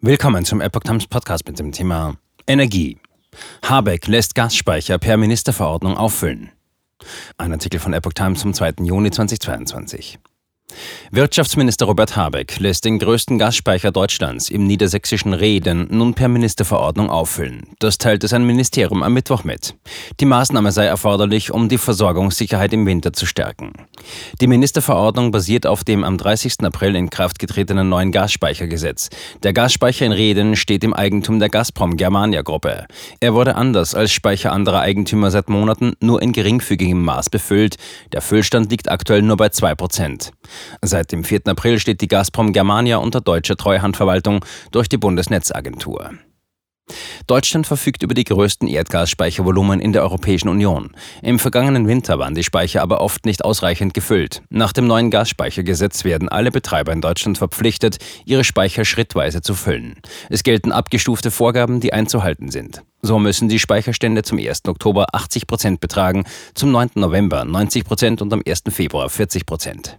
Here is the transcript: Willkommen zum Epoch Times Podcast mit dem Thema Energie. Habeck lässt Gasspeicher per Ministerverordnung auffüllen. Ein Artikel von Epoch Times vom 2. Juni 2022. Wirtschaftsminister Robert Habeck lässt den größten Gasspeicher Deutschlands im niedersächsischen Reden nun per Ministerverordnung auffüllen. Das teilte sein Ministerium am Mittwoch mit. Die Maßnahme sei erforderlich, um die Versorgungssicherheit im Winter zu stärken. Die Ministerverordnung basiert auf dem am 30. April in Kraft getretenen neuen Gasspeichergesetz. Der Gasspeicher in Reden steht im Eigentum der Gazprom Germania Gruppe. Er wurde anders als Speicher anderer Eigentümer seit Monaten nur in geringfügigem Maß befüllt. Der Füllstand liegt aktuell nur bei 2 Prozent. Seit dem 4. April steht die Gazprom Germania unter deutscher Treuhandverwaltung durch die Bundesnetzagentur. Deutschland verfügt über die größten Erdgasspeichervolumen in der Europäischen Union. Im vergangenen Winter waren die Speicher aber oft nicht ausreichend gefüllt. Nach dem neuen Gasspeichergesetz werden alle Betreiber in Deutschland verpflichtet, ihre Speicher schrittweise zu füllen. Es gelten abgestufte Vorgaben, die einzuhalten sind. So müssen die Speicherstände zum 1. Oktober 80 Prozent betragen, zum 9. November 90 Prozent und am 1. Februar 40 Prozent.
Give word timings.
Willkommen 0.00 0.44
zum 0.44 0.60
Epoch 0.60 0.84
Times 0.84 1.08
Podcast 1.08 1.44
mit 1.48 1.58
dem 1.58 1.72
Thema 1.72 2.14
Energie. 2.46 2.98
Habeck 3.64 4.06
lässt 4.06 4.36
Gasspeicher 4.36 4.96
per 4.96 5.16
Ministerverordnung 5.16 5.96
auffüllen. 5.96 6.52
Ein 7.36 7.50
Artikel 7.50 7.80
von 7.80 7.92
Epoch 7.92 8.12
Times 8.12 8.42
vom 8.42 8.54
2. 8.54 8.74
Juni 8.84 9.10
2022. 9.10 10.20
Wirtschaftsminister 11.10 11.86
Robert 11.86 12.16
Habeck 12.16 12.58
lässt 12.58 12.84
den 12.84 12.98
größten 12.98 13.38
Gasspeicher 13.38 13.92
Deutschlands 13.92 14.50
im 14.50 14.66
niedersächsischen 14.66 15.32
Reden 15.32 15.86
nun 15.90 16.12
per 16.12 16.28
Ministerverordnung 16.28 17.08
auffüllen. 17.08 17.62
Das 17.78 17.96
teilte 17.96 18.28
sein 18.28 18.44
Ministerium 18.44 19.02
am 19.02 19.14
Mittwoch 19.14 19.42
mit. 19.42 19.74
Die 20.20 20.26
Maßnahme 20.26 20.70
sei 20.70 20.84
erforderlich, 20.84 21.50
um 21.50 21.70
die 21.70 21.78
Versorgungssicherheit 21.78 22.74
im 22.74 22.84
Winter 22.84 23.14
zu 23.14 23.24
stärken. 23.24 23.72
Die 24.42 24.46
Ministerverordnung 24.46 25.30
basiert 25.30 25.66
auf 25.66 25.82
dem 25.82 26.04
am 26.04 26.18
30. 26.18 26.62
April 26.64 26.94
in 26.94 27.08
Kraft 27.08 27.38
getretenen 27.38 27.88
neuen 27.88 28.12
Gasspeichergesetz. 28.12 29.08
Der 29.42 29.54
Gasspeicher 29.54 30.04
in 30.04 30.12
Reden 30.12 30.56
steht 30.56 30.84
im 30.84 30.92
Eigentum 30.92 31.38
der 31.38 31.48
Gazprom 31.48 31.96
Germania 31.96 32.42
Gruppe. 32.42 32.86
Er 33.20 33.32
wurde 33.32 33.54
anders 33.54 33.94
als 33.94 34.12
Speicher 34.12 34.52
anderer 34.52 34.80
Eigentümer 34.80 35.30
seit 35.30 35.48
Monaten 35.48 35.94
nur 36.00 36.20
in 36.20 36.32
geringfügigem 36.32 37.02
Maß 37.02 37.30
befüllt. 37.30 37.76
Der 38.12 38.20
Füllstand 38.20 38.70
liegt 38.70 38.90
aktuell 38.90 39.22
nur 39.22 39.38
bei 39.38 39.48
2 39.48 39.74
Prozent. 39.74 40.32
Seit 40.82 40.97
dem 41.06 41.24
4. 41.24 41.42
April 41.46 41.78
steht 41.78 42.00
die 42.00 42.08
Gazprom 42.08 42.52
Germania 42.52 42.96
unter 42.98 43.20
deutscher 43.20 43.56
Treuhandverwaltung 43.56 44.44
durch 44.72 44.88
die 44.88 44.98
Bundesnetzagentur. 44.98 46.10
Deutschland 47.26 47.66
verfügt 47.66 48.02
über 48.02 48.14
die 48.14 48.24
größten 48.24 48.68
Erdgasspeichervolumen 48.68 49.80
in 49.80 49.92
der 49.92 50.02
Europäischen 50.02 50.48
Union. 50.48 50.94
Im 51.22 51.38
vergangenen 51.38 51.86
Winter 51.86 52.18
waren 52.18 52.34
die 52.34 52.44
Speicher 52.44 52.82
aber 52.82 53.00
oft 53.00 53.26
nicht 53.26 53.44
ausreichend 53.44 53.94
gefüllt. 53.94 54.42
Nach 54.48 54.72
dem 54.72 54.86
neuen 54.86 55.10
Gasspeichergesetz 55.10 56.04
werden 56.04 56.28
alle 56.28 56.50
Betreiber 56.50 56.92
in 56.92 57.00
Deutschland 57.00 57.38
verpflichtet, 57.38 57.98
ihre 58.24 58.44
Speicher 58.44 58.84
schrittweise 58.84 59.42
zu 59.42 59.54
füllen. 59.54 60.00
Es 60.30 60.42
gelten 60.42 60.72
abgestufte 60.72 61.30
Vorgaben, 61.30 61.80
die 61.80 61.92
einzuhalten 61.92 62.50
sind. 62.50 62.82
So 63.02 63.18
müssen 63.18 63.48
die 63.48 63.58
Speicherstände 63.58 64.22
zum 64.22 64.38
1. 64.38 64.64
Oktober 64.66 65.06
80 65.12 65.46
Prozent 65.46 65.80
betragen, 65.80 66.24
zum 66.54 66.72
9. 66.72 66.90
November 66.94 67.44
90 67.44 67.84
Prozent 67.84 68.22
und 68.22 68.32
am 68.32 68.42
1. 68.46 68.62
Februar 68.70 69.08
40 69.08 69.46
Prozent. 69.46 69.98